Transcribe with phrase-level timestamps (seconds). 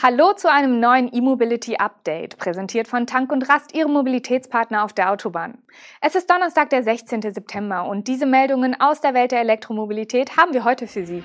[0.00, 5.10] Hallo zu einem neuen E-Mobility Update, präsentiert von Tank und Rast, Ihrem Mobilitätspartner auf der
[5.10, 5.58] Autobahn.
[6.00, 7.22] Es ist Donnerstag, der 16.
[7.22, 11.24] September und diese Meldungen aus der Welt der Elektromobilität haben wir heute für Sie.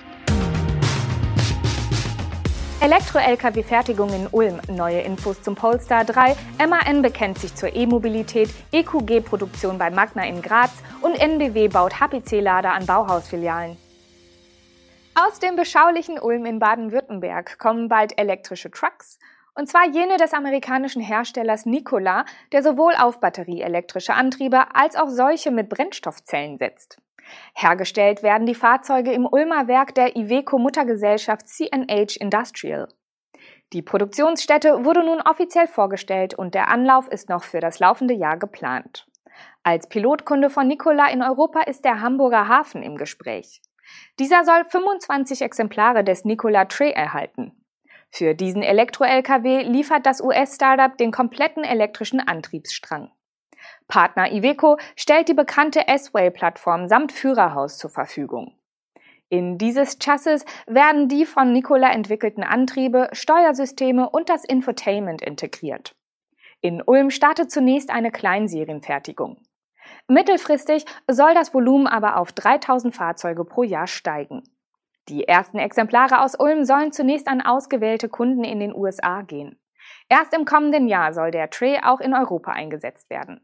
[2.81, 6.35] Elektro-Lkw-Fertigung in Ulm, neue Infos zum Polestar 3,
[6.67, 10.71] MAN bekennt sich zur E-Mobilität, EQG-Produktion bei Magna in Graz
[11.01, 13.83] und NBW baut HPC-Lader an Bauhausfilialen.
[15.15, 19.20] Aus dem beschaulichen Ulm in Baden-Württemberg kommen bald elektrische Trucks,
[19.53, 25.52] und zwar jene des amerikanischen Herstellers Nikola, der sowohl auf batterieelektrische Antriebe als auch solche
[25.52, 26.98] mit Brennstoffzellen setzt.
[27.54, 32.88] Hergestellt werden die Fahrzeuge im Ulmer Werk der Iveco Muttergesellschaft CNH Industrial.
[33.71, 38.38] Die Produktionsstätte wurde nun offiziell vorgestellt und der Anlauf ist noch für das laufende Jahr
[38.38, 39.07] geplant.
[39.62, 43.62] Als Pilotkunde von Nikola in Europa ist der Hamburger Hafen im Gespräch.
[44.20, 47.52] Dieser soll 25 Exemplare des Nikola Tre erhalten.
[48.10, 53.12] Für diesen Elektro-LKW liefert das US-Startup den kompletten elektrischen Antriebsstrang.
[53.88, 58.55] Partner Iveco stellt die bekannte S-Way-Plattform samt Führerhaus zur Verfügung.
[59.30, 65.95] In dieses Chassis werden die von Nikola entwickelten Antriebe, Steuersysteme und das Infotainment integriert.
[66.61, 69.41] In Ulm startet zunächst eine Kleinserienfertigung.
[70.07, 74.43] Mittelfristig soll das Volumen aber auf 3000 Fahrzeuge pro Jahr steigen.
[75.09, 79.59] Die ersten Exemplare aus Ulm sollen zunächst an ausgewählte Kunden in den USA gehen.
[80.09, 83.41] Erst im kommenden Jahr soll der Tray auch in Europa eingesetzt werden.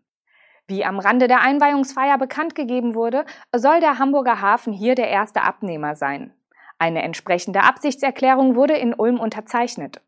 [0.67, 5.41] Wie am Rande der Einweihungsfeier bekannt gegeben wurde, soll der Hamburger Hafen hier der erste
[5.41, 6.33] Abnehmer sein.
[6.77, 10.01] Eine entsprechende Absichtserklärung wurde in Ulm unterzeichnet.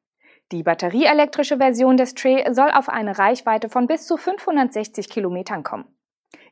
[0.52, 5.86] Die batterieelektrische Version des Tray soll auf eine Reichweite von bis zu 560 Kilometern kommen.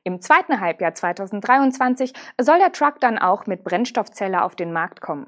[0.03, 5.28] Im zweiten Halbjahr 2023 soll der Truck dann auch mit Brennstoffzelle auf den Markt kommen.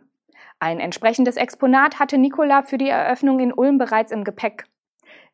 [0.60, 4.66] Ein entsprechendes Exponat hatte Nikola für die Eröffnung in Ulm bereits im Gepäck.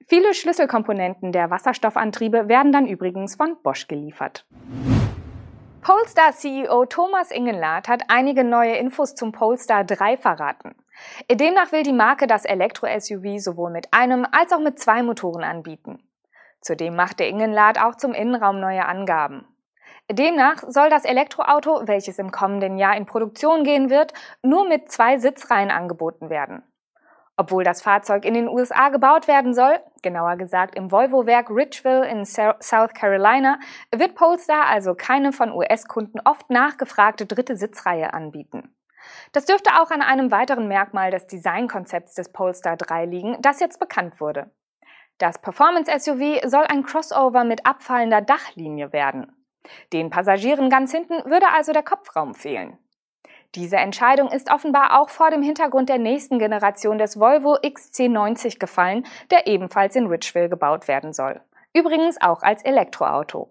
[0.08, 4.46] Viele Schlüsselkomponenten der Wasserstoffantriebe werden dann übrigens von Bosch geliefert.
[5.82, 10.76] Polestar CEO Thomas Ingenlath hat einige neue Infos zum Polestar 3 verraten.
[11.32, 16.07] Demnach will die Marke das Elektro-SUV sowohl mit einem als auch mit zwei Motoren anbieten.
[16.62, 19.48] Zudem machte Ingenlath auch zum Innenraum neue Angaben.
[20.10, 25.18] Demnach soll das Elektroauto, welches im kommenden Jahr in Produktion gehen wird, nur mit zwei
[25.18, 26.64] Sitzreihen angeboten werden.
[27.36, 32.26] Obwohl das Fahrzeug in den USA gebaut werden soll, genauer gesagt im Volvo-Werk Richville in
[32.26, 33.60] South Carolina,
[33.94, 38.74] wird Polestar also keine von US-Kunden oft nachgefragte dritte Sitzreihe anbieten.
[39.34, 43.80] Das dürfte auch an einem weiteren Merkmal des Designkonzepts des Polestar 3 liegen, das jetzt
[43.80, 44.50] bekannt wurde.
[45.18, 49.34] Das Performance-SUV soll ein Crossover mit abfallender Dachlinie werden.
[49.92, 52.78] Den Passagieren ganz hinten würde also der Kopfraum fehlen.
[53.56, 59.06] Diese Entscheidung ist offenbar auch vor dem Hintergrund der nächsten Generation des Volvo XC90 gefallen,
[59.32, 61.42] der ebenfalls in Richville gebaut werden soll.
[61.74, 63.50] Übrigens auch als Elektroauto.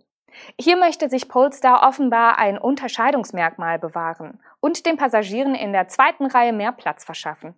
[0.60, 6.52] Hier möchte sich Polestar offenbar ein Unterscheidungsmerkmal bewahren und den Passagieren in der zweiten Reihe
[6.52, 7.54] mehr Platz verschaffen.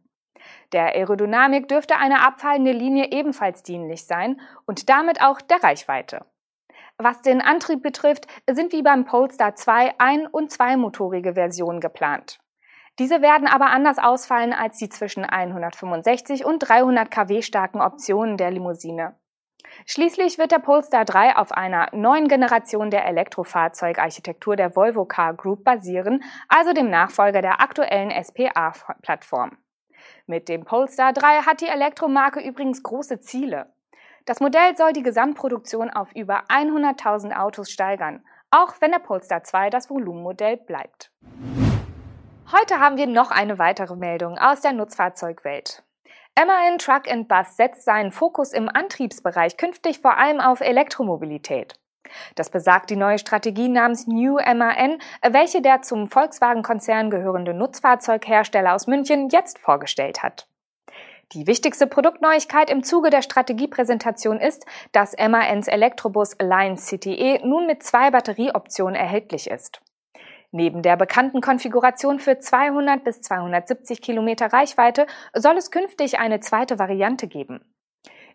[0.72, 6.26] Der Aerodynamik dürfte eine abfallende Linie ebenfalls dienlich sein und damit auch der Reichweite.
[6.98, 12.40] Was den Antrieb betrifft, sind wie beim Polestar 2 ein- und zweimotorige Versionen geplant.
[12.98, 18.50] Diese werden aber anders ausfallen als die zwischen 165 und 300 kW starken Optionen der
[18.50, 19.14] Limousine.
[19.86, 25.62] Schließlich wird der Polestar 3 auf einer neuen Generation der Elektrofahrzeugarchitektur der Volvo Car Group
[25.62, 29.56] basieren, also dem Nachfolger der aktuellen SPA-Plattform.
[30.30, 33.72] Mit dem Polestar 3 hat die Elektromarke übrigens große Ziele.
[34.26, 39.70] Das Modell soll die Gesamtproduktion auf über 100.000 Autos steigern, auch wenn der Polestar 2
[39.70, 41.10] das Volumenmodell bleibt.
[42.52, 45.82] Heute haben wir noch eine weitere Meldung aus der Nutzfahrzeugwelt.
[46.36, 51.80] MAN Truck Bus setzt seinen Fokus im Antriebsbereich künftig vor allem auf Elektromobilität.
[52.34, 58.86] Das besagt die neue Strategie namens New MAN, welche der zum Volkswagen-Konzern gehörende Nutzfahrzeughersteller aus
[58.86, 60.46] München jetzt vorgestellt hat.
[61.32, 67.82] Die wichtigste Produktneuigkeit im Zuge der Strategiepräsentation ist, dass MANs Elektrobus Line CTE nun mit
[67.82, 69.82] zwei Batterieoptionen erhältlich ist.
[70.50, 76.78] Neben der bekannten Konfiguration für 200 bis 270 Kilometer Reichweite soll es künftig eine zweite
[76.78, 77.60] Variante geben.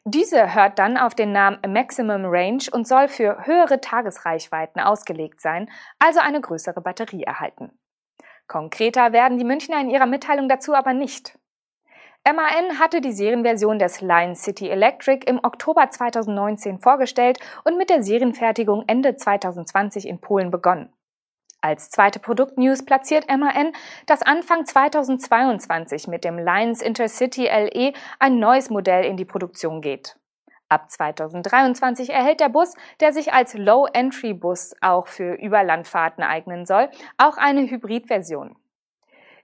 [0.05, 5.69] Diese hört dann auf den Namen Maximum Range und soll für höhere Tagesreichweiten ausgelegt sein,
[5.97, 7.71] also eine größere Batterie erhalten.
[8.47, 11.39] Konkreter werden die Münchner in ihrer Mitteilung dazu aber nicht.
[12.25, 18.03] MAN hatte die Serienversion des Line City Electric im Oktober 2019 vorgestellt und mit der
[18.03, 20.94] Serienfertigung Ende 2020 in Polen begonnen.
[21.65, 23.71] Als zweite Produktnews platziert MAN,
[24.06, 30.18] dass Anfang 2022 mit dem Lions Intercity LE ein neues Modell in die Produktion geht.
[30.68, 37.38] Ab 2023 erhält der Bus, der sich als Low-Entry-Bus auch für Überlandfahrten eignen soll, auch
[37.38, 38.57] eine Hybridversion.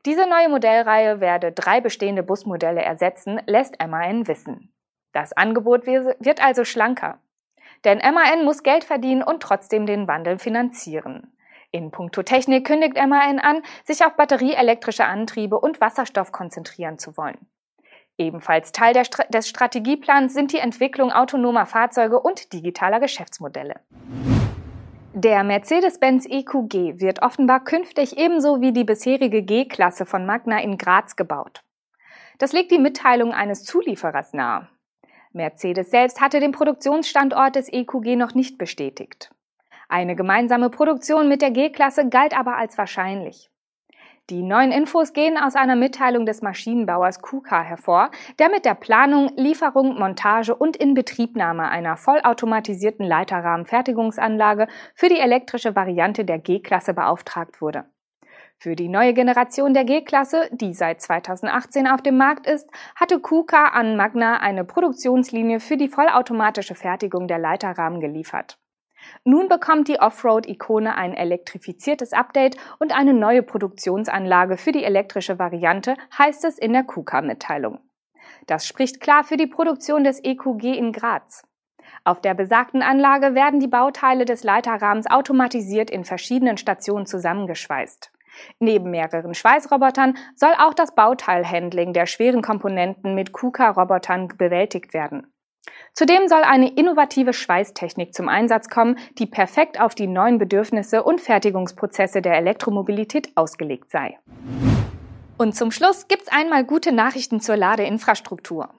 [0.05, 4.73] Diese neue Modellreihe werde drei bestehende Busmodelle ersetzen, lässt MAN wissen.
[5.13, 7.19] Das Angebot wird also schlanker.
[7.85, 11.31] Denn MAN muss Geld verdienen und trotzdem den Wandel finanzieren.
[11.71, 17.37] In puncto Technik kündigt MAN an, sich auf batterieelektrische Antriebe und Wasserstoff konzentrieren zu wollen.
[18.17, 23.79] Ebenfalls Teil des Strategieplans sind die Entwicklung autonomer Fahrzeuge und digitaler Geschäftsmodelle.
[25.13, 31.15] Der Mercedes-Benz EQG wird offenbar künftig ebenso wie die bisherige G-Klasse von Magna in Graz
[31.15, 31.63] gebaut.
[32.39, 34.69] Das legt die Mitteilung eines Zulieferers nahe.
[35.31, 39.29] Mercedes selbst hatte den Produktionsstandort des EQG noch nicht bestätigt.
[39.91, 43.49] Eine gemeinsame Produktion mit der G-Klasse galt aber als wahrscheinlich.
[44.29, 49.31] Die neuen Infos gehen aus einer Mitteilung des Maschinenbauers KUKA hervor, der mit der Planung,
[49.35, 57.85] Lieferung, Montage und Inbetriebnahme einer vollautomatisierten Leiterrahmenfertigungsanlage für die elektrische Variante der G-Klasse beauftragt wurde.
[58.57, 63.69] Für die neue Generation der G-Klasse, die seit 2018 auf dem Markt ist, hatte KUKA
[63.69, 68.59] an Magna eine Produktionslinie für die vollautomatische Fertigung der Leiterrahmen geliefert.
[69.23, 75.95] Nun bekommt die Offroad-Ikone ein elektrifiziertes Update und eine neue Produktionsanlage für die elektrische Variante,
[76.17, 77.79] heißt es in der KUKA-Mitteilung.
[78.47, 81.43] Das spricht klar für die Produktion des EQG in Graz.
[82.03, 88.11] Auf der besagten Anlage werden die Bauteile des Leiterrahmens automatisiert in verschiedenen Stationen zusammengeschweißt.
[88.59, 95.33] Neben mehreren Schweißrobotern soll auch das Bauteilhandling der schweren Komponenten mit KUKA-Robotern bewältigt werden.
[95.93, 101.19] Zudem soll eine innovative Schweißtechnik zum Einsatz kommen, die perfekt auf die neuen Bedürfnisse und
[101.19, 104.17] Fertigungsprozesse der Elektromobilität ausgelegt sei.
[105.37, 108.69] Und zum Schluss gibt's einmal gute Nachrichten zur Ladeinfrastruktur.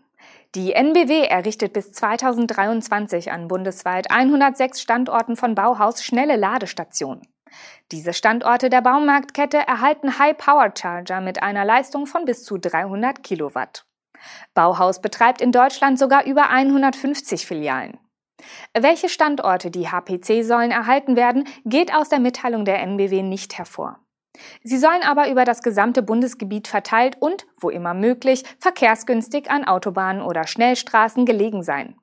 [0.54, 7.22] Die NBW errichtet bis 2023 an bundesweit 106 Standorten von Bauhaus schnelle Ladestationen.
[7.92, 13.84] Diese Standorte der Baumarktkette erhalten High-Power-Charger mit einer Leistung von bis zu 300 Kilowatt.
[14.54, 17.98] Bauhaus betreibt in Deutschland sogar über 150 Filialen.
[18.78, 23.98] Welche Standorte die HPC-Säulen erhalten werden, geht aus der Mitteilung der NBW nicht hervor.
[24.62, 30.22] Sie sollen aber über das gesamte Bundesgebiet verteilt und, wo immer möglich, verkehrsgünstig an Autobahnen
[30.22, 31.96] oder Schnellstraßen gelegen sein.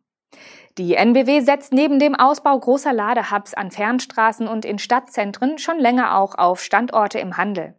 [0.78, 6.18] Die NBW setzt neben dem Ausbau großer Ladehubs an Fernstraßen und in Stadtzentren schon länger
[6.18, 7.74] auch auf Standorte im Handel.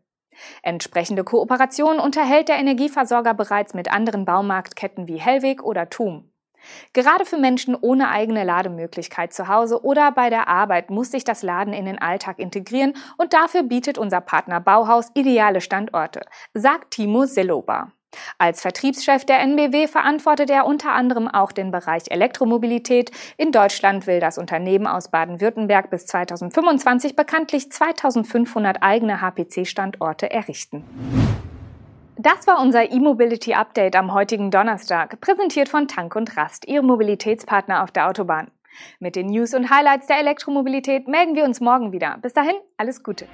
[0.63, 6.31] Entsprechende Kooperationen unterhält der Energieversorger bereits mit anderen Baumarktketten wie Hellweg oder TUM.
[6.93, 11.43] Gerade für Menschen ohne eigene Lademöglichkeit zu Hause oder bei der Arbeit muss sich das
[11.43, 16.23] Laden in den Alltag integrieren und dafür bietet unser Partner Bauhaus ideale Standorte,
[16.55, 17.93] sagt Timo Seloba.
[18.39, 23.11] Als Vertriebschef der NBW verantwortet er unter anderem auch den Bereich Elektromobilität.
[23.37, 30.85] In Deutschland will das Unternehmen aus Baden-Württemberg bis 2025 bekanntlich 2500 eigene HPC-Standorte errichten.
[32.21, 37.85] Das war unser E-Mobility Update am heutigen Donnerstag, präsentiert von Tank und Rast, Ihrem Mobilitätspartner
[37.85, 38.51] auf der Autobahn.
[38.99, 42.19] Mit den News und Highlights der Elektromobilität melden wir uns morgen wieder.
[42.21, 43.27] Bis dahin, alles Gute.